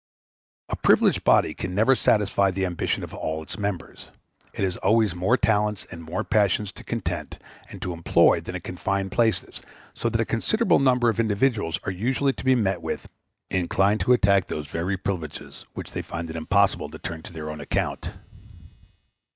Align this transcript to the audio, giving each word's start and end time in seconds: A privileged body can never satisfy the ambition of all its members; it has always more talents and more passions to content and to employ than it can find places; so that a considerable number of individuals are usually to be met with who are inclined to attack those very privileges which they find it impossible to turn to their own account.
A 0.67 0.75
privileged 0.75 1.23
body 1.23 1.53
can 1.53 1.75
never 1.75 1.93
satisfy 1.93 2.49
the 2.49 2.65
ambition 2.65 3.03
of 3.03 3.13
all 3.13 3.43
its 3.43 3.59
members; 3.59 4.09
it 4.51 4.63
has 4.63 4.75
always 4.77 5.13
more 5.13 5.37
talents 5.37 5.85
and 5.91 6.01
more 6.01 6.23
passions 6.23 6.71
to 6.71 6.83
content 6.83 7.37
and 7.69 7.79
to 7.83 7.93
employ 7.93 8.39
than 8.41 8.55
it 8.55 8.63
can 8.63 8.77
find 8.77 9.11
places; 9.11 9.61
so 9.93 10.09
that 10.09 10.19
a 10.19 10.25
considerable 10.25 10.79
number 10.79 11.07
of 11.09 11.19
individuals 11.19 11.79
are 11.83 11.91
usually 11.91 12.33
to 12.33 12.43
be 12.43 12.55
met 12.55 12.81
with 12.81 13.09
who 13.51 13.57
are 13.57 13.59
inclined 13.59 13.99
to 13.99 14.13
attack 14.13 14.47
those 14.47 14.67
very 14.67 14.97
privileges 14.97 15.67
which 15.75 15.91
they 15.91 16.01
find 16.01 16.31
it 16.31 16.35
impossible 16.35 16.89
to 16.89 16.97
turn 16.97 17.21
to 17.21 17.31
their 17.31 17.51
own 17.51 17.61
account. 17.61 18.11